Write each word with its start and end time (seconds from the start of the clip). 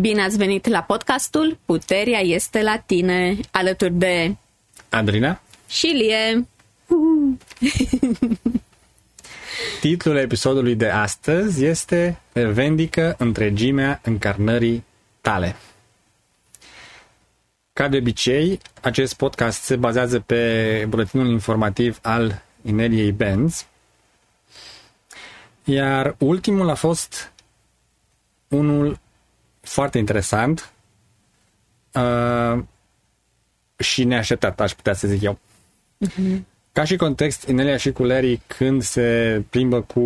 Bine 0.00 0.22
ați 0.22 0.36
venit 0.36 0.66
la 0.66 0.82
podcastul 0.82 1.58
Puterea 1.64 2.20
este 2.20 2.62
la 2.62 2.78
tine, 2.78 3.36
alături 3.50 3.92
de 3.92 4.36
Adrina 4.88 5.40
și 5.68 5.86
Lie. 5.86 6.46
Titlul 9.80 10.16
episodului 10.16 10.74
de 10.74 10.88
astăzi 10.88 11.64
este 11.64 12.20
Revendică 12.32 13.14
întregimea 13.18 14.00
încarnării 14.02 14.84
tale. 15.20 15.56
Ca 17.72 17.88
de 17.88 17.96
obicei, 17.96 18.60
acest 18.80 19.14
podcast 19.14 19.62
se 19.62 19.76
bazează 19.76 20.20
pe 20.20 20.84
buletinul 20.88 21.30
informativ 21.30 21.98
al 22.02 22.42
Ineliei 22.62 23.12
Benz, 23.12 23.66
iar 25.64 26.14
ultimul 26.18 26.68
a 26.68 26.74
fost 26.74 27.32
unul 28.48 29.02
foarte 29.64 29.98
interesant 29.98 30.72
uh, 31.92 32.62
și 33.76 34.04
neașteptat, 34.04 34.60
aș 34.60 34.72
putea 34.72 34.92
să 34.92 35.06
zic 35.06 35.22
eu. 35.22 35.38
Uh-huh. 36.06 36.38
Ca 36.72 36.84
și 36.84 36.96
context, 36.96 37.48
Inelia 37.48 37.76
și 37.76 37.92
cu 37.92 38.04
Larry, 38.04 38.40
când 38.46 38.82
se 38.82 39.42
plimbă 39.50 39.80
cu 39.80 40.02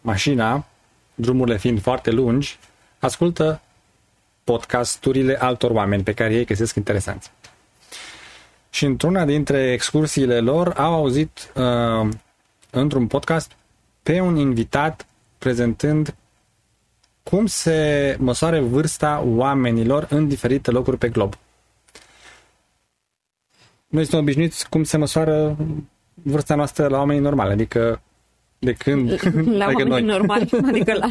mașina, 0.00 0.66
drumurile 1.14 1.58
fiind 1.58 1.80
foarte 1.80 2.10
lungi, 2.10 2.58
ascultă 2.98 3.60
podcasturile 4.44 5.36
altor 5.40 5.70
oameni 5.70 6.02
pe 6.02 6.12
care 6.12 6.34
ei 6.34 6.44
găsesc 6.44 6.74
interesanți. 6.74 7.30
Și 8.70 8.84
într-una 8.84 9.24
dintre 9.24 9.72
excursiile 9.72 10.40
lor 10.40 10.72
au 10.76 10.94
auzit 10.94 11.52
uh, 11.54 12.08
într-un 12.70 13.06
podcast 13.06 13.52
pe 14.02 14.20
un 14.20 14.36
invitat 14.36 15.06
prezentând 15.38 16.14
cum 17.30 17.46
se 17.46 18.16
măsoară 18.18 18.60
vârsta 18.60 19.22
oamenilor 19.26 20.06
în 20.10 20.28
diferite 20.28 20.70
locuri 20.70 20.98
pe 20.98 21.08
glob. 21.08 21.34
Noi 23.88 24.02
suntem 24.02 24.20
obișnuiți 24.20 24.68
cum 24.68 24.84
se 24.84 24.96
măsoară 24.96 25.56
vârsta 26.14 26.54
noastră 26.54 26.88
la 26.88 26.98
oamenii 26.98 27.22
normali, 27.22 27.52
adică 27.52 28.00
de 28.58 28.72
când... 28.72 29.10
La 29.10 29.64
adică 29.64 29.82
oamenii 29.82 29.88
noi. 29.88 30.02
normali, 30.02 30.50
adică 30.70 30.92
la... 30.92 31.08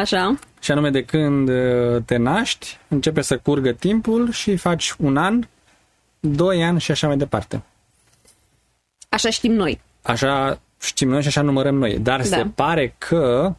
Așa. 0.00 0.38
Și 0.60 0.70
anume 0.70 0.90
de 0.90 1.04
când 1.04 1.48
uh, 1.48 2.02
te 2.04 2.16
naști, 2.16 2.78
începe 2.88 3.20
să 3.20 3.38
curgă 3.38 3.72
timpul 3.72 4.30
și 4.30 4.56
faci 4.56 4.94
un 4.98 5.16
an, 5.16 5.46
doi 6.20 6.64
ani 6.64 6.80
și 6.80 6.90
așa 6.90 7.06
mai 7.06 7.16
departe. 7.16 7.62
Așa 9.08 9.30
știm 9.30 9.52
noi. 9.52 9.80
Așa 10.02 10.60
știm 10.80 11.08
noi 11.08 11.22
și 11.22 11.28
așa 11.28 11.42
numărăm 11.42 11.74
noi. 11.74 11.98
Dar 11.98 12.18
da. 12.18 12.24
se 12.24 12.46
pare 12.54 12.94
că 12.98 13.54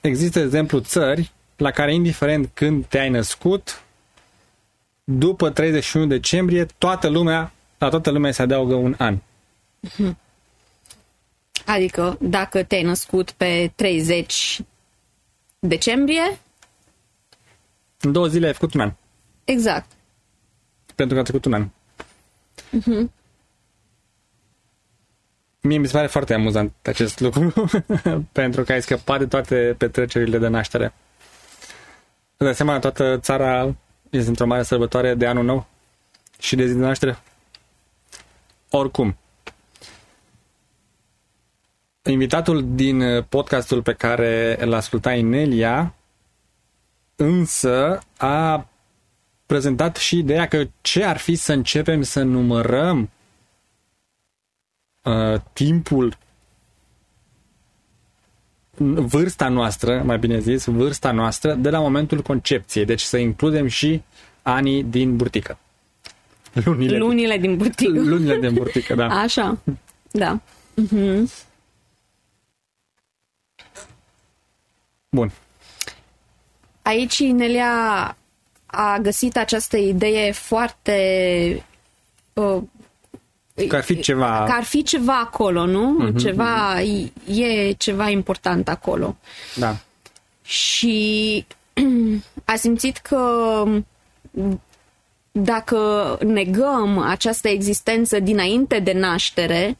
există, 0.00 0.38
de 0.38 0.44
exemplu, 0.44 0.78
țări 0.78 1.32
la 1.56 1.70
care, 1.70 1.94
indiferent 1.94 2.50
când 2.54 2.86
te-ai 2.86 3.08
născut, 3.08 3.82
după 5.04 5.50
31 5.50 6.06
decembrie, 6.06 6.66
toată 6.78 7.08
lumea, 7.08 7.52
la 7.78 7.88
toată 7.88 8.10
lumea 8.10 8.32
se 8.32 8.42
adaugă 8.42 8.74
un 8.74 8.94
an. 8.98 9.18
Adică, 11.66 12.18
dacă 12.20 12.62
te-ai 12.62 12.82
născut 12.82 13.30
pe 13.30 13.72
30 13.74 14.60
decembrie... 15.58 16.38
În 18.00 18.12
două 18.12 18.26
zile 18.26 18.46
ai 18.46 18.52
făcut 18.52 18.74
un 18.74 18.80
an. 18.80 18.92
Exact. 19.44 19.90
Pentru 20.94 21.14
că 21.14 21.20
a 21.20 21.24
trecut 21.24 21.44
un 21.44 21.52
an. 21.52 21.68
Uh-huh. 22.78 23.10
Mie 25.68 25.78
mi 25.78 25.86
se 25.86 25.92
pare 25.92 26.06
foarte 26.06 26.34
amuzant 26.34 26.72
acest 26.82 27.20
lucru, 27.20 27.52
pentru 28.32 28.62
că 28.62 28.72
ai 28.72 28.82
scăpat 28.82 29.18
de 29.18 29.26
toate 29.26 29.74
petrecerile 29.78 30.38
de 30.38 30.48
naștere. 30.48 30.94
Îți 32.36 32.44
dai 32.44 32.54
seama, 32.54 32.78
toată 32.78 33.18
țara 33.20 33.74
este 34.10 34.28
într-o 34.28 34.46
mare 34.46 34.62
sărbătoare 34.62 35.14
de 35.14 35.26
anul 35.26 35.44
nou 35.44 35.66
și 36.38 36.56
de 36.56 36.66
zi 36.66 36.72
de 36.72 36.78
naștere? 36.78 37.18
Oricum. 38.70 39.16
Invitatul 42.02 42.74
din 42.74 43.22
podcastul 43.28 43.82
pe 43.82 43.92
care 43.92 44.56
îl 44.60 44.72
asculta 44.72 45.12
Inelia 45.12 45.94
însă 47.16 48.00
a 48.16 48.68
prezentat 49.46 49.96
și 49.96 50.18
ideea 50.18 50.48
că 50.48 50.64
ce 50.80 51.04
ar 51.04 51.16
fi 51.16 51.34
să 51.34 51.52
începem 51.52 52.02
să 52.02 52.22
numărăm 52.22 53.10
uh, 55.08 55.40
timpul 55.52 56.16
vârsta 58.78 59.48
noastră, 59.48 60.02
mai 60.04 60.18
bine 60.18 60.38
zis, 60.38 60.64
vârsta 60.64 61.12
noastră 61.12 61.54
de 61.54 61.70
la 61.70 61.80
momentul 61.80 62.22
concepției. 62.22 62.84
Deci 62.84 63.00
să 63.00 63.16
includem 63.16 63.66
și 63.66 64.02
anii 64.42 64.82
din 64.84 65.16
burtică. 65.16 65.58
Lunile, 66.52 66.98
lunile 66.98 67.36
din, 67.36 67.40
din 67.40 67.56
burtică. 67.56 67.90
Lunile 67.90 68.38
din 68.38 68.54
burtică, 68.54 68.94
da. 68.94 69.06
Așa, 69.22 69.58
da. 70.10 70.40
Uh-huh. 70.82 71.46
Bun. 75.08 75.32
Aici 76.82 77.20
Nelia 77.20 78.16
a 78.66 78.98
găsit 78.98 79.36
această 79.36 79.76
idee 79.76 80.32
foarte 80.32 81.64
uh, 82.32 82.62
Că 83.66 83.76
ar 83.76 83.82
fi 83.82 84.00
ceva... 84.00 84.44
Că 84.46 84.52
ar 84.52 84.64
fi 84.64 84.82
ceva 84.82 85.18
acolo, 85.18 85.66
nu? 85.66 86.10
Uh-huh, 86.10 86.20
ceva, 86.20 86.80
uh-huh. 86.80 87.34
e 87.36 87.72
ceva 87.72 88.08
important 88.08 88.68
acolo. 88.68 89.16
Da. 89.54 89.76
Și 90.42 91.46
a 92.44 92.54
simțit 92.54 92.96
că 92.96 93.62
dacă 95.32 96.18
negăm 96.24 96.98
această 96.98 97.48
existență 97.48 98.18
dinainte 98.18 98.78
de 98.78 98.92
naștere, 98.92 99.78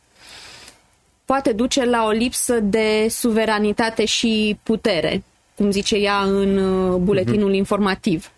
poate 1.25 1.53
duce 1.53 1.85
la 1.85 2.05
o 2.05 2.11
lipsă 2.11 2.61
de 2.61 3.07
suveranitate 3.11 4.05
și 4.05 4.59
putere, 4.63 5.23
cum 5.57 5.71
zice 5.71 5.97
ea 5.97 6.19
în 6.19 6.57
uh, 6.57 6.97
buletinul 6.97 7.51
uh-huh. 7.51 7.57
informativ. 7.57 8.31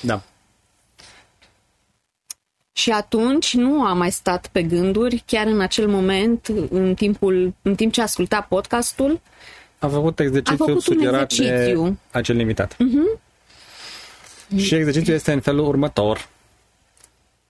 Da. 0.00 0.22
Și 2.72 2.90
atunci 2.90 3.54
nu 3.54 3.84
am 3.84 3.98
mai 3.98 4.10
stat 4.10 4.46
pe 4.46 4.62
gânduri, 4.62 5.22
chiar 5.26 5.46
în 5.46 5.60
acel 5.60 5.88
moment, 5.88 6.46
în, 6.70 6.94
timpul, 6.94 7.54
în 7.62 7.74
timp 7.74 7.92
ce 7.92 8.02
asculta 8.02 8.40
podcastul. 8.40 9.20
A 9.78 9.88
făcut 9.88 10.20
exercițiul 10.20 10.62
a 10.62 10.64
făcut 10.64 10.82
sugerat 10.82 11.32
exercițiu. 11.32 11.88
de 11.88 11.96
acel 12.10 12.36
limitat. 12.36 12.74
Uh-huh. 12.74 13.20
Și 14.56 14.74
exercițiul 14.74 15.14
este 15.14 15.32
în 15.32 15.40
felul 15.40 15.66
următor. 15.66 16.28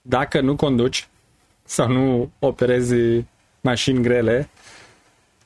Dacă 0.01 0.41
nu 0.41 0.55
conduci 0.55 1.07
sau 1.63 1.87
nu 1.87 2.31
operezi 2.39 3.25
mașini 3.61 4.01
grele, 4.01 4.49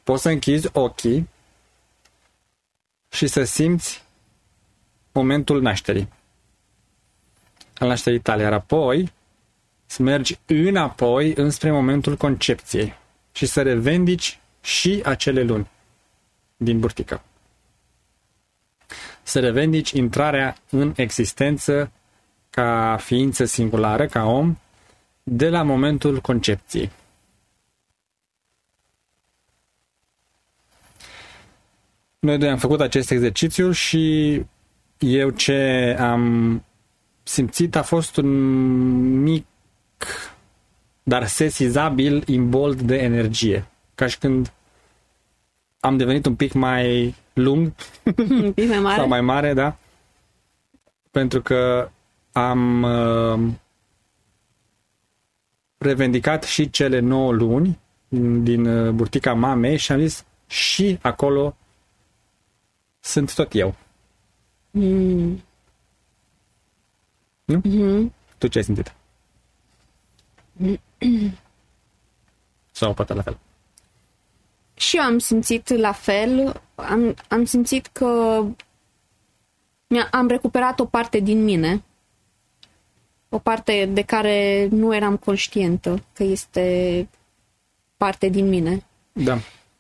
poți 0.03 0.21
să 0.21 0.29
închizi 0.29 0.69
ochii 0.73 1.29
și 3.09 3.27
să 3.27 3.44
simți 3.44 4.03
momentul 5.11 5.61
nașterii. 5.61 6.09
Al 7.77 7.88
nașterii 7.88 8.19
tale. 8.19 8.41
Iar 8.41 8.53
apoi 8.53 9.11
să 9.88 10.02
mergi 10.03 10.40
înapoi 10.46 11.34
înspre 11.36 11.72
momentul 11.72 12.16
concepției 12.16 12.94
și 13.31 13.46
să 13.46 13.62
revendici 13.62 14.40
și 14.62 15.02
acele 15.06 15.44
luni 15.44 15.70
din 16.58 16.80
burtică. 16.80 17.22
Să 19.24 19.40
revendici 19.40 19.92
intrarea 19.92 20.56
în 20.70 20.94
existență 20.96 21.92
ca 22.50 22.98
ființă 23.00 23.46
singulară, 23.46 24.06
ca 24.06 24.24
om, 24.24 24.58
de 25.24 25.50
la 25.50 25.64
momentul 25.64 26.19
concepției. 26.19 26.92
Noi 32.19 32.38
doi 32.38 32.50
am 32.50 32.58
făcut 32.58 32.81
acest 32.81 33.12
exercițiu 33.12 33.72
și 33.72 34.42
eu 34.98 35.30
ce 35.30 35.95
am 36.00 36.63
simțit 37.24 37.75
a 37.75 37.81
fost 37.81 38.18
un 38.18 38.31
mic 39.22 39.45
dar 41.03 41.27
sesizabil 41.27 42.23
imbold 42.25 42.81
de 42.81 42.95
energie. 42.95 43.67
Ca 43.95 44.07
și 44.07 44.17
când 44.17 44.53
am 45.79 45.97
devenit 45.97 46.25
un 46.25 46.35
pic 46.35 46.53
mai 46.53 47.15
lung 47.33 47.73
un 48.29 48.53
pic 48.53 48.69
mai 48.69 48.79
mare. 48.79 48.95
sau 48.95 49.07
mai 49.07 49.21
mare, 49.21 49.53
da? 49.53 49.77
Pentru 51.11 51.41
că 51.41 51.89
am 52.31 52.83
uh, 52.83 53.53
revendicat 55.77 56.44
și 56.44 56.69
cele 56.69 56.99
9 56.99 57.31
luni 57.31 57.79
din, 58.07 58.44
din 58.44 58.65
uh, 58.65 58.91
burtica 58.91 59.33
mamei 59.33 59.77
și 59.77 59.91
am 59.91 59.99
zis 59.99 60.25
și 60.47 60.97
acolo 61.01 61.55
sunt 62.99 63.35
tot 63.35 63.53
eu. 63.53 63.75
Mm. 64.71 65.44
Nu? 67.45 67.61
Mm-hmm. 67.61 68.11
Tu 68.38 68.47
ce 68.47 68.57
ai 68.57 68.63
simțit? 68.63 68.94
Sau 72.71 72.94
poate 72.94 73.13
la 73.13 73.21
fel. 73.21 73.38
Și 74.74 74.98
eu 74.98 75.04
am 75.04 75.18
simțit 75.18 75.69
la 75.69 75.92
fel. 75.92 76.62
Am, 76.75 77.15
am 77.27 77.45
simțit 77.45 77.88
că 77.88 78.44
am 80.12 80.27
recuperat 80.27 80.80
o 80.80 80.86
parte 80.86 81.19
din 81.19 81.44
mine, 81.44 81.83
o 83.30 83.39
parte 83.39 83.86
de 83.86 84.01
care 84.01 84.68
nu 84.71 84.95
eram 84.95 85.18
conștientă 85.18 86.04
că 86.13 86.24
este 86.24 87.07
parte 87.98 88.30
din 88.30 88.48
mine. 88.48 88.86
Da. 89.12 89.38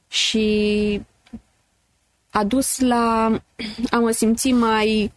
Și 0.07 1.01
a 2.29 2.43
dus 2.43 2.79
la 2.79 3.25
a 3.89 3.97
mă 3.99 4.11
simți 4.11 4.51
mai 4.51 5.11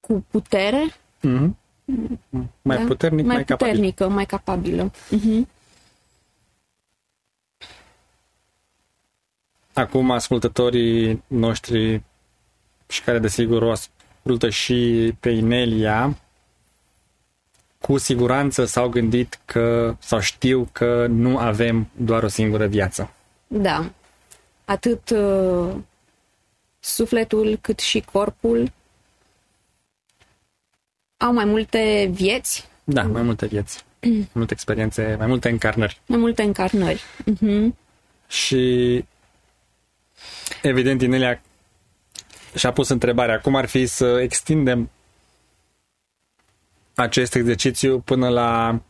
cu 0.00 0.24
putere. 0.30 0.94
Mm-hmm. 1.26 1.61
Mai 2.62 2.76
da? 2.76 2.84
puternic, 2.84 3.26
mai, 3.26 3.34
mai 3.34 3.44
puternică, 3.44 3.94
capabil. 3.94 4.14
mai 4.14 4.26
capabilă. 4.26 4.90
Mm-hmm. 4.90 5.46
Acum 9.72 10.10
ascultătorii 10.10 11.22
noștri 11.26 12.02
și 12.88 13.02
care 13.02 13.18
desigur 13.18 13.62
o 13.62 13.70
ascultă 13.70 14.48
și 14.48 15.12
pe 15.20 15.30
Inelia, 15.30 16.16
cu 17.80 17.98
siguranță 17.98 18.64
s-au 18.64 18.88
gândit 18.88 19.38
că, 19.44 19.96
sau 19.98 20.20
știu 20.20 20.68
că 20.72 21.06
nu 21.06 21.38
avem 21.38 21.88
doar 21.96 22.22
o 22.22 22.28
singură 22.28 22.66
viață. 22.66 23.10
Da. 23.46 23.90
Atât 24.64 25.10
uh, 25.10 25.74
sufletul 26.80 27.58
cât 27.60 27.78
și 27.78 28.00
corpul 28.00 28.72
au 31.22 31.32
mai 31.32 31.44
multe 31.44 32.10
vieți. 32.12 32.68
Da, 32.84 33.02
mai 33.02 33.22
multe 33.22 33.46
vieți. 33.46 33.84
mai 34.00 34.28
multe 34.32 34.52
experiențe, 34.52 35.14
mai 35.18 35.26
multe 35.26 35.48
încarnări. 35.48 36.00
Mai 36.06 36.18
multe 36.18 36.42
încarnări. 36.42 37.02
Uh-huh. 37.30 37.68
Și 38.28 39.04
evident, 40.62 41.02
Inelia 41.02 41.40
și-a 42.54 42.72
pus 42.72 42.88
întrebarea 42.88 43.40
cum 43.40 43.54
ar 43.54 43.66
fi 43.66 43.86
să 43.86 44.20
extindem 44.20 44.90
acest 46.94 47.34
exercițiu 47.34 48.00
până 48.00 48.28
la 48.28 48.80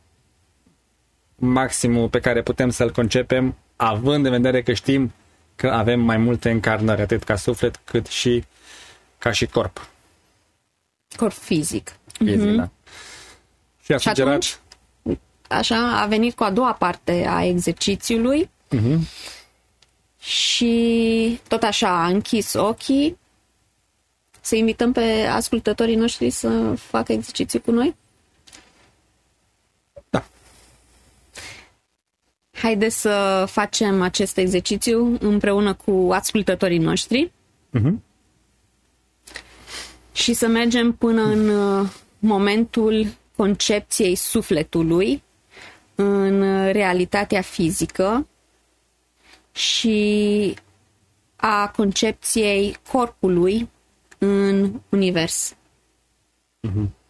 maximul 1.35 2.09
pe 2.09 2.21
care 2.21 2.43
putem 2.43 2.71
să-l 2.71 2.93
concepem, 2.93 3.57
având 3.77 4.25
în 4.25 4.31
vedere 4.31 4.63
că 4.63 4.73
știm 4.73 5.13
că 5.57 5.69
avem 5.69 6.01
mai 6.01 6.17
multe 6.17 6.51
încarnări, 6.51 7.01
atât 7.01 7.23
ca 7.23 7.37
suflet, 7.37 7.81
cât 7.85 8.07
și 8.07 8.45
ca 9.19 9.31
și 9.31 9.47
corp. 9.47 9.89
Corp 11.17 11.33
fizic. 11.33 11.97
Fizic, 12.13 12.49
mm-hmm. 12.49 12.57
da. 12.57 12.71
Și 13.83 13.93
a 13.93 13.97
și 13.97 14.09
sugerat... 14.09 14.33
Atunci, 14.33 14.59
așa, 15.49 16.01
a 16.01 16.07
venit 16.07 16.35
cu 16.35 16.45
a 16.45 16.51
doua 16.51 16.73
parte 16.73 17.27
a 17.29 17.45
exercițiului 17.45 18.51
mm-hmm. 18.77 18.99
și 20.19 21.41
tot 21.49 21.63
așa 21.63 22.03
a 22.03 22.07
închis 22.07 22.53
ochii 22.53 23.19
să 24.41 24.57
invităm 24.57 24.93
pe 24.93 25.27
ascultătorii 25.31 25.97
noștri 25.97 26.31
să 26.31 26.75
facă 26.75 27.13
exerciții 27.13 27.61
cu 27.61 27.71
noi? 27.71 27.95
Da. 30.11 30.25
Haideți 32.53 33.01
să 33.01 33.45
facem 33.49 34.03
acest 34.03 34.37
exercițiu 34.37 35.17
împreună 35.21 35.75
cu 35.75 36.09
ascultătorii 36.13 36.79
noștri. 36.79 37.33
Uh-huh. 37.79 37.93
Și 40.13 40.33
să 40.33 40.47
mergem 40.47 40.93
până 40.93 41.23
în 41.23 41.49
uh, 41.49 41.89
momentul 42.19 43.07
concepției 43.37 44.15
sufletului 44.15 45.23
în 45.95 46.41
realitatea 46.73 47.41
fizică 47.41 48.27
și 49.53 50.55
a 51.37 51.71
concepției 51.71 52.77
corpului 52.93 53.69
în 54.19 54.81
univers. 54.89 55.55
Mm-hmm. 56.69 57.01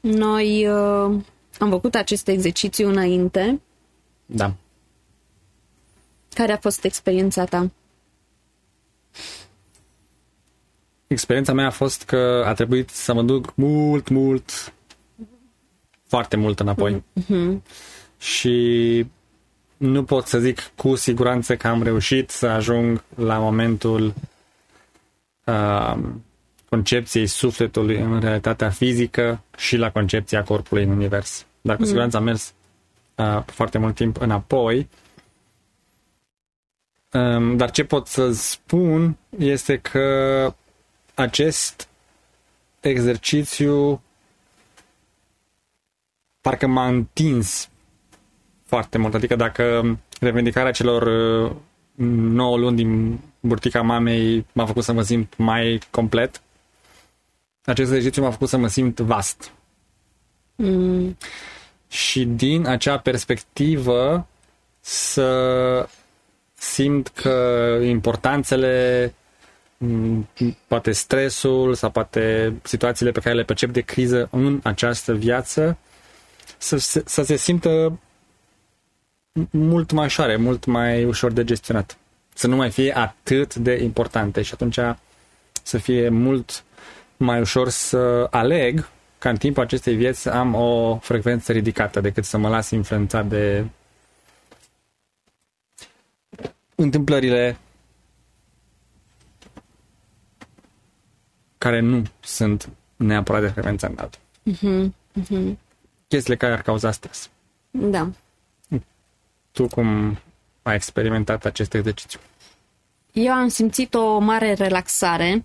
Noi 0.00 0.66
uh, 0.68 1.20
am 1.58 1.70
făcut 1.70 1.94
acest 1.94 2.28
exercițiu 2.28 2.88
înainte. 2.88 3.60
Da. 4.26 4.54
Care 6.34 6.52
a 6.52 6.56
fost 6.56 6.84
experiența 6.84 7.44
ta? 7.44 7.70
Experiența 11.06 11.52
mea 11.52 11.66
a 11.66 11.70
fost 11.70 12.02
că 12.04 12.42
a 12.46 12.52
trebuit 12.52 12.90
să 12.90 13.14
mă 13.14 13.22
duc 13.22 13.52
mult, 13.54 14.08
mult 14.08 14.72
foarte 16.06 16.36
mult 16.36 16.60
înapoi. 16.60 17.04
Mm-hmm. 17.20 17.62
Și 18.18 19.06
nu 19.76 20.04
pot 20.04 20.26
să 20.26 20.38
zic 20.38 20.70
cu 20.74 20.94
siguranță 20.94 21.56
că 21.56 21.68
am 21.68 21.82
reușit 21.82 22.30
să 22.30 22.46
ajung 22.46 23.02
la 23.14 23.38
momentul 23.38 24.14
uh, 25.44 25.96
concepției 26.68 27.26
sufletului 27.26 27.96
în 27.96 28.20
realitatea 28.20 28.70
fizică 28.70 29.42
și 29.56 29.76
la 29.76 29.90
concepția 29.90 30.42
corpului 30.42 30.82
în 30.82 30.90
univers. 30.90 31.46
Dar 31.60 31.74
cu 31.74 31.80
mm. 31.80 31.86
siguranță 31.86 32.16
am 32.16 32.24
mers 32.24 32.54
uh, 33.14 33.42
foarte 33.46 33.78
mult 33.78 33.94
timp 33.94 34.20
înapoi. 34.20 34.88
Um, 37.12 37.56
dar 37.56 37.70
ce 37.70 37.84
pot 37.84 38.06
să 38.06 38.32
spun 38.32 39.16
este 39.38 39.76
că 39.78 40.54
acest 41.14 41.88
exercițiu 42.80 44.02
parcă 46.40 46.66
m-a 46.66 46.86
întins 46.86 47.68
foarte 48.64 48.98
mult. 48.98 49.14
Adică 49.14 49.36
dacă 49.36 49.98
revendicarea 50.20 50.70
celor 50.70 51.02
9 51.94 52.54
uh, 52.54 52.60
luni 52.60 52.76
din 52.76 53.20
burtica 53.40 53.82
mamei 53.82 54.46
m-a 54.52 54.66
făcut 54.66 54.82
să 54.84 54.92
mă 54.92 55.02
simt 55.02 55.36
mai 55.36 55.80
complet, 55.90 56.40
acest 57.66 57.92
exercițiu 57.92 58.22
m-a 58.22 58.30
făcut 58.30 58.48
să 58.48 58.56
mă 58.56 58.68
simt 58.68 58.98
vast. 59.00 59.52
Mm. 60.54 61.16
Și 61.88 62.24
din 62.24 62.66
acea 62.66 62.98
perspectivă 62.98 64.26
să 64.80 65.88
simt 66.54 67.08
că 67.08 67.78
importanțele 67.82 69.14
mm, 69.76 70.28
poate 70.66 70.92
stresul 70.92 71.74
sau 71.74 71.90
poate 71.90 72.54
situațiile 72.62 73.10
pe 73.10 73.20
care 73.20 73.34
le 73.34 73.44
percep 73.44 73.70
de 73.70 73.80
criză 73.80 74.28
în 74.30 74.60
această 74.62 75.14
viață 75.14 75.78
să, 76.58 76.76
să 77.04 77.22
se 77.22 77.36
simtă 77.36 77.98
mult 79.50 79.90
mai 79.90 80.04
ușoare, 80.04 80.36
mult 80.36 80.64
mai 80.64 81.04
ușor 81.04 81.32
de 81.32 81.44
gestionat. 81.44 81.98
Să 82.34 82.46
nu 82.46 82.56
mai 82.56 82.70
fie 82.70 82.96
atât 82.96 83.54
de 83.54 83.82
importante 83.82 84.42
și 84.42 84.50
atunci 84.54 84.78
să 85.62 85.78
fie 85.78 86.08
mult 86.08 86.64
mai 87.16 87.40
ușor 87.40 87.68
să 87.68 88.26
aleg 88.30 88.88
ca 89.18 89.28
în 89.28 89.36
timpul 89.36 89.62
acestei 89.62 89.94
vieți 89.94 90.20
să 90.20 90.30
am 90.30 90.54
o 90.54 90.96
frecvență 90.96 91.52
ridicată 91.52 92.00
decât 92.00 92.24
să 92.24 92.38
mă 92.38 92.48
las 92.48 92.70
influențat 92.70 93.26
de 93.26 93.64
întâmplările 96.74 97.56
care 101.58 101.80
nu 101.80 102.02
sunt 102.20 102.68
neapărat 102.96 103.40
de 103.40 103.48
frecvența 103.48 103.86
înaltă. 103.86 104.18
Uh-huh, 104.50 104.88
uh-huh 105.20 105.56
chestiile 106.08 106.36
care 106.36 106.52
ar 106.52 106.62
cauza 106.62 106.90
stres. 106.90 107.30
Da. 107.70 108.10
Tu 109.52 109.68
cum 109.68 110.18
ai 110.62 110.74
experimentat 110.74 111.44
acest 111.44 111.74
exercițiu? 111.74 112.20
Eu 113.12 113.32
am 113.32 113.48
simțit 113.48 113.94
o 113.94 114.18
mare 114.18 114.52
relaxare 114.52 115.44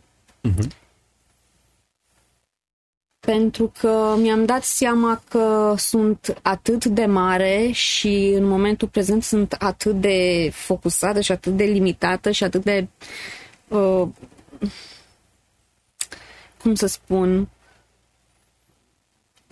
uh-huh. 0.49 0.67
Pentru 3.25 3.71
că 3.79 4.15
mi-am 4.17 4.45
dat 4.45 4.63
seama 4.63 5.21
că 5.29 5.73
sunt 5.77 6.39
atât 6.41 6.85
de 6.85 7.05
mare 7.05 7.69
și 7.71 8.33
în 8.35 8.43
momentul 8.43 8.87
prezent 8.87 9.23
sunt 9.23 9.53
atât 9.59 10.01
de 10.01 10.49
focusată 10.53 11.21
și 11.21 11.31
atât 11.31 11.57
de 11.57 11.63
limitată 11.63 12.31
și 12.31 12.43
atât 12.43 12.63
de 12.63 12.87
uh, 13.67 14.07
cum 16.61 16.75
să 16.75 16.85
spun 16.87 17.49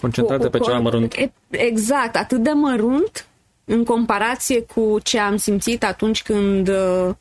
Concentrată 0.01 0.49
pe 0.49 0.59
ceva 0.59 0.79
mărunt. 0.79 1.15
Exact, 1.49 2.15
atât 2.15 2.43
de 2.43 2.51
mărunt 2.51 3.27
în 3.65 3.83
comparație 3.83 4.61
cu 4.61 4.99
ce 5.03 5.19
am 5.19 5.37
simțit 5.37 5.83
atunci 5.83 6.23
când 6.23 6.67
uh, 6.67 7.15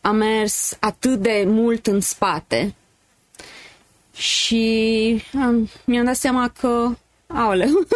am 0.00 0.16
mers 0.16 0.76
atât 0.80 1.18
de 1.18 1.44
mult 1.46 1.86
în 1.86 2.00
spate. 2.00 2.74
Și 4.18 5.22
am, 5.42 5.68
mi-am 5.84 6.04
dat 6.04 6.16
seama 6.16 6.48
că, 6.48 6.90
aoleu, 7.26 7.68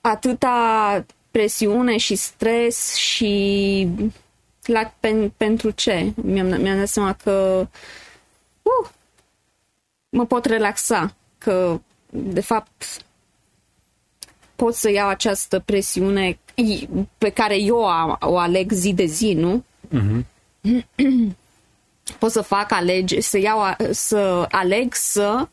atâta 0.00 1.06
presiune 1.30 1.96
și 1.96 2.14
stres 2.14 2.94
și 2.94 3.88
la, 4.64 4.94
pen, 5.00 5.30
pentru 5.36 5.70
ce? 5.70 6.12
Mi-am, 6.14 6.46
mi-am 6.46 6.78
dat 6.78 6.88
seama 6.88 7.12
că 7.12 7.66
uh, 8.62 8.90
mă 10.08 10.26
pot 10.26 10.44
relaxa, 10.44 11.14
că 11.38 11.80
de 12.10 12.40
fapt, 12.40 13.04
pot 14.56 14.74
să 14.74 14.90
iau 14.90 15.08
această 15.08 15.58
presiune 15.58 16.38
pe 17.18 17.30
care 17.30 17.56
eu 17.56 17.76
o 18.20 18.36
aleg 18.36 18.72
zi 18.72 18.92
de 18.92 19.04
zi, 19.04 19.32
nu? 19.32 19.64
Uh-huh. 19.94 20.24
pot 22.18 22.30
să 22.30 22.40
fac 22.40 22.72
alege, 22.72 23.20
să 23.20 23.38
iau, 23.38 23.76
să 23.90 24.46
aleg 24.50 24.94
să 24.94 25.48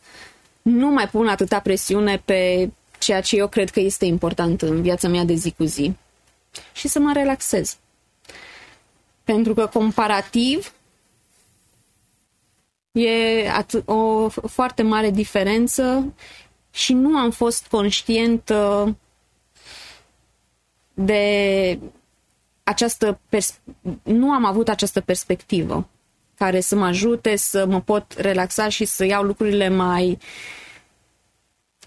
nu 0.61 0.87
mai 0.87 1.07
pun 1.07 1.27
atâta 1.27 1.59
presiune 1.59 2.21
pe 2.25 2.69
ceea 2.99 3.21
ce 3.21 3.35
eu 3.35 3.47
cred 3.47 3.69
că 3.69 3.79
este 3.79 4.05
important 4.05 4.61
în 4.61 4.81
viața 4.81 5.07
mea 5.07 5.23
de 5.23 5.33
zi 5.33 5.51
cu 5.51 5.63
zi 5.63 5.93
și 6.73 6.87
să 6.87 6.99
mă 6.99 7.11
relaxez. 7.13 7.77
Pentru 9.23 9.53
că 9.53 9.65
comparativ 9.73 10.71
e 12.91 13.49
o 13.85 14.29
foarte 14.29 14.81
mare 14.81 15.09
diferență 15.09 16.13
și 16.71 16.93
nu 16.93 17.17
am 17.17 17.31
fost 17.31 17.67
conștientă 17.67 18.95
de 20.93 21.79
această 22.63 23.19
pers- 23.29 23.59
nu 24.03 24.31
am 24.31 24.45
avut 24.45 24.69
această 24.69 25.01
perspectivă 25.01 25.87
care 26.37 26.59
să 26.59 26.75
mă 26.75 26.85
ajute 26.85 27.35
să 27.35 27.65
mă 27.65 27.81
pot 27.81 28.13
relaxa 28.17 28.69
și 28.69 28.85
să 28.85 29.05
iau 29.05 29.23
lucrurile 29.23 29.69
mai 29.69 30.17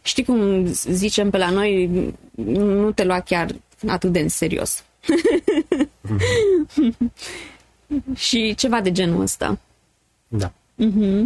știi 0.02 0.25
cum 0.25 0.66
zicem 0.66 1.30
pe 1.30 1.38
la 1.38 1.50
noi 1.50 1.90
nu 2.35 2.92
te 2.92 3.04
lua 3.04 3.21
chiar 3.21 3.54
atât 3.87 4.12
de 4.12 4.19
în 4.19 4.28
serios. 4.28 4.85
Și 8.14 8.54
ceva 8.54 8.80
de 8.80 8.92
genul 8.92 9.21
ăsta. 9.21 9.59
Da. 10.28 10.52
Uh-huh. 10.78 11.25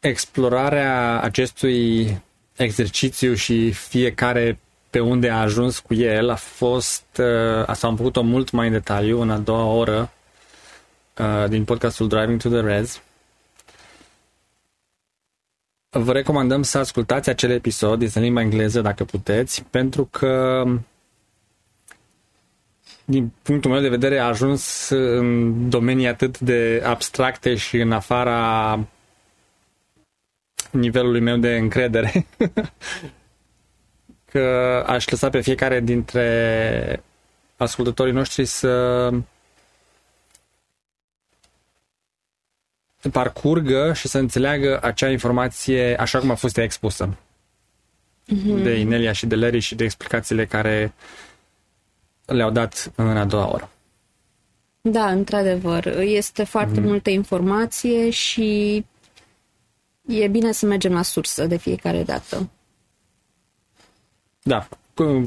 explorarea 0.00 1.20
acestui 1.20 2.18
exercițiu 2.56 3.34
și 3.34 3.72
fiecare 3.72 4.58
pe 4.90 5.00
unde 5.00 5.30
a 5.30 5.40
ajuns 5.40 5.78
cu 5.78 5.94
el 5.94 6.30
a 6.30 6.34
fost, 6.34 7.04
uh, 7.18 7.66
asta 7.66 7.86
am 7.86 7.96
făcut-o 7.96 8.22
mult 8.22 8.50
mai 8.50 8.66
în 8.66 8.72
detaliu 8.72 9.20
în 9.20 9.30
a 9.30 9.38
doua 9.38 9.64
oră 9.64 10.12
uh, 11.18 11.48
din 11.48 11.64
podcastul 11.64 12.08
Driving 12.08 12.40
to 12.40 12.48
the 12.48 12.60
Rez. 12.60 13.02
Vă 15.90 16.12
recomandăm 16.12 16.62
să 16.62 16.78
ascultați 16.78 17.28
acel 17.28 17.50
episod, 17.50 18.02
este 18.02 18.18
în 18.18 18.24
limba 18.24 18.40
engleză 18.40 18.80
dacă 18.80 19.04
puteți, 19.04 19.64
pentru 19.70 20.04
că 20.04 20.64
din 23.04 23.32
punctul 23.42 23.70
meu 23.70 23.80
de 23.80 23.88
vedere 23.88 24.18
a 24.18 24.26
ajuns 24.26 24.88
în 24.88 25.68
domenii 25.68 26.06
atât 26.06 26.38
de 26.38 26.82
abstracte 26.84 27.54
și 27.54 27.76
în 27.76 27.92
afara 27.92 28.78
nivelului 30.70 31.20
meu 31.20 31.36
de 31.36 31.56
încredere 31.56 32.26
că 34.32 34.84
aș 34.86 35.08
lăsa 35.08 35.30
pe 35.30 35.40
fiecare 35.40 35.80
dintre 35.80 37.02
ascultătorii 37.56 38.12
noștri 38.12 38.44
să 38.44 39.10
parcurgă 43.12 43.92
și 43.92 44.08
să 44.08 44.18
înțeleagă 44.18 44.78
acea 44.82 45.10
informație 45.10 45.96
așa 46.00 46.18
cum 46.18 46.30
a 46.30 46.34
fost 46.34 46.56
ea 46.56 46.64
expusă 46.64 47.16
mm-hmm. 48.34 48.62
de 48.62 48.78
Inelia 48.78 49.12
și 49.12 49.26
de 49.26 49.34
Larry 49.34 49.58
și 49.58 49.74
de 49.74 49.84
explicațiile 49.84 50.46
care 50.46 50.92
le-au 52.24 52.50
dat 52.50 52.92
în 52.94 53.16
a 53.16 53.24
doua 53.24 53.52
oră. 53.52 53.70
Da, 54.80 55.10
într-adevăr. 55.10 55.86
Este 55.98 56.44
foarte 56.44 56.80
mm. 56.80 56.86
multă 56.86 57.10
informație 57.10 58.10
și 58.10 58.84
e 60.06 60.28
bine 60.28 60.52
să 60.52 60.66
mergem 60.66 60.92
la 60.92 61.02
sursă 61.02 61.46
de 61.46 61.56
fiecare 61.56 62.02
dată. 62.02 62.50
Da, 64.42 64.68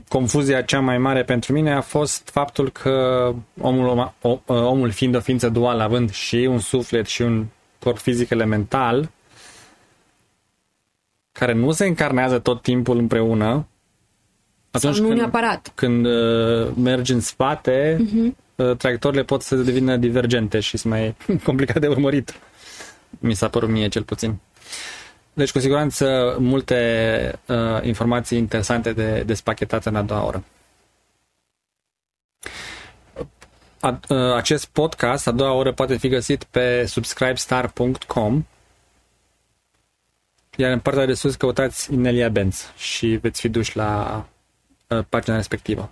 confuzia 0.08 0.62
cea 0.62 0.79
mai 0.79 0.98
mare 0.98 1.24
pentru 1.24 1.53
mine 1.53 1.74
a 1.74 1.82
fost 1.82 2.29
faptul 2.29 2.70
că 2.70 3.34
omul, 3.62 4.13
omul 4.48 4.91
fiind 4.91 5.15
o 5.15 5.20
ființă 5.20 5.50
duală, 5.50 5.84
având 5.84 6.12
și 6.12 6.36
un 6.36 6.60
suflet 6.60 7.05
și 7.05 7.22
un 7.22 7.46
corp 7.79 7.98
fizic 7.98 8.29
elemental, 8.29 9.10
care 11.32 11.53
nu 11.53 11.72
se 11.72 11.86
încarnează 11.86 12.39
tot 12.39 12.62
timpul 12.62 12.98
împreună, 12.98 13.67
atunci 14.72 14.93
Sau 14.93 15.01
nu 15.01 15.08
când, 15.08 15.20
neapărat. 15.20 15.72
când 15.75 16.05
uh, 16.05 16.72
mergi 16.75 17.12
în 17.12 17.20
spate, 17.20 17.96
uh-huh. 17.96 18.36
uh, 18.55 18.77
traiectoriile 18.77 19.24
pot 19.24 19.41
să 19.41 19.55
devină 19.55 19.98
divergente 19.98 20.60
și 20.60 20.77
sunt 20.77 20.93
mai 20.93 21.15
complicat 21.43 21.79
de 21.79 21.88
urmărit. 21.88 22.39
Mi 23.20 23.34
s-a 23.34 23.50
părut 23.50 23.70
mie 23.70 23.88
cel 23.88 24.03
puțin. 24.03 24.39
Deci, 25.33 25.51
cu 25.51 25.59
siguranță, 25.59 26.35
multe 26.39 27.39
uh, 27.47 27.83
informații 27.83 28.37
interesante 28.37 28.93
de, 28.93 29.23
de 29.25 29.33
spachetat 29.33 29.85
în 29.85 29.95
a 29.95 30.01
doua 30.01 30.25
oră. 30.25 30.43
A, 33.79 33.99
uh, 34.09 34.33
acest 34.35 34.65
podcast, 34.65 35.27
a 35.27 35.31
doua 35.31 35.51
oră, 35.51 35.71
poate 35.71 35.97
fi 35.97 36.07
găsit 36.07 36.43
pe 36.43 36.85
subscribestar.com 36.85 38.43
iar 40.55 40.71
în 40.71 40.79
partea 40.79 41.05
de 41.05 41.13
sus 41.13 41.35
căutați 41.35 41.93
Inelia 41.93 42.29
Benz 42.29 42.73
și 42.77 43.07
veți 43.07 43.39
fi 43.39 43.49
duși 43.49 43.77
la 43.77 44.25
uh, 44.87 45.03
pagina 45.09 45.35
respectivă. 45.35 45.91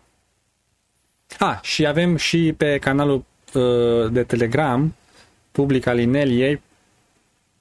Ah, 1.40 1.60
și 1.62 1.86
avem 1.86 2.16
și 2.16 2.54
pe 2.58 2.78
canalul 2.78 3.26
uh, 3.54 4.12
de 4.12 4.24
Telegram 4.24 4.96
public 5.52 5.86
al 5.86 6.00
Ineliei 6.00 6.62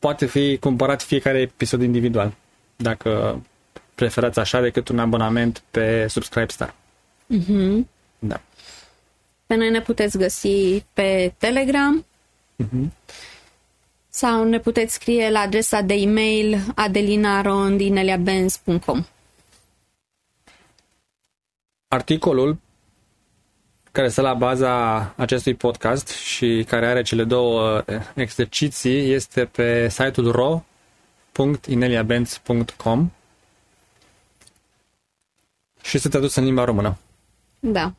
poate 0.00 0.26
fi 0.26 0.58
cumpărat 0.58 1.02
fiecare 1.02 1.40
episod 1.40 1.82
individual, 1.82 2.34
dacă 2.76 3.42
preferați 3.94 4.38
așa 4.38 4.60
decât 4.60 4.88
un 4.88 4.98
abonament 4.98 5.62
pe 5.70 6.06
Subscribestar. 6.08 6.74
Mm-hmm. 7.34 7.86
Da. 8.18 8.40
Pe 9.46 9.54
noi 9.54 9.70
ne 9.70 9.80
puteți 9.80 10.18
găsi 10.18 10.84
pe 10.92 11.32
Telegram 11.38 12.04
mm-hmm. 12.62 12.90
sau 14.08 14.44
ne 14.44 14.58
puteți 14.58 14.94
scrie 14.94 15.30
la 15.30 15.40
adresa 15.40 15.80
de 15.80 15.94
e-mail 15.94 16.58
adelinarondineliabenz.com 16.74 19.04
Articolul 21.88 22.58
care 23.92 24.08
stă 24.08 24.20
la 24.20 24.34
baza 24.34 24.98
acestui 25.16 25.54
podcast 25.54 26.08
și 26.08 26.64
care 26.68 26.86
are 26.86 27.02
cele 27.02 27.24
două 27.24 27.82
eh, 27.86 28.00
exerciții 28.14 29.12
este 29.12 29.44
pe 29.44 29.88
site-ul 29.88 30.30
ro.ineliabenz.com 30.30 33.10
și 35.82 35.96
este 35.96 36.08
tradus 36.08 36.34
în 36.34 36.44
limba 36.44 36.64
română. 36.64 36.96
Da. 37.60 37.92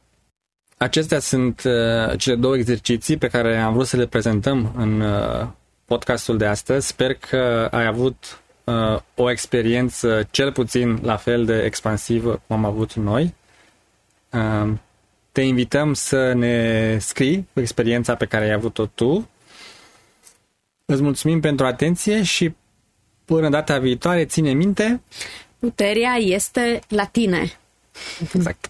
Acestea 0.78 1.20
sunt 1.20 1.64
uh, 1.64 2.18
cele 2.18 2.36
două 2.36 2.56
exerciții 2.56 3.18
pe 3.18 3.28
care 3.28 3.58
am 3.58 3.74
vrut 3.74 3.88
să 3.88 3.98
le 3.98 4.08
prezentăm 4.08 4.74
în 4.78 5.02
uh, 5.02 5.48
podcastul 5.86 6.38
de 6.38 6.46
astăzi. 6.46 6.88
Sper 6.88 7.14
că 7.14 7.68
ai 7.72 7.86
avut 7.86 8.42
uh, 8.64 9.00
o 9.16 9.32
experiență 9.32 10.28
cel 10.32 10.52
puțin 10.52 11.00
la 11.02 11.16
fel 11.16 11.46
de 11.46 11.64
expansivă 11.64 12.42
cum 12.48 12.56
am 12.56 12.66
avut 12.66 12.94
noi. 12.94 13.34
Uh, 14.30 14.72
te 15.32 15.42
invităm 15.42 15.94
să 15.94 16.34
ne 16.34 16.98
scrii 17.00 17.48
cu 17.54 17.60
experiența 17.60 18.16
pe 18.16 18.26
care 18.26 18.46
ai 18.46 18.52
avut-o 18.52 18.86
tu. 18.86 19.30
Îți 20.86 21.02
mulțumim 21.02 21.40
pentru 21.40 21.66
atenție 21.66 22.24
și 22.24 22.54
până 23.26 23.50
data 23.50 23.80
viitoare, 23.80 24.26
ține 24.26 24.54
minte... 24.54 25.02
Puterea 25.60 26.14
este 26.16 26.80
la 26.88 27.06
tine. 27.06 27.52
Exact. 28.34 28.70